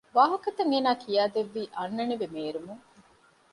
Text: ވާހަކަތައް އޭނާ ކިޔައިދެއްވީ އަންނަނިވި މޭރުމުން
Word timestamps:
ވާހަކަތައް 0.15 0.71
އޭނާ 0.71 0.89
ކިޔައިދެއްވީ 1.01 1.63
އަންނަނިވި 1.77 2.27
މޭރުމުން 2.33 2.83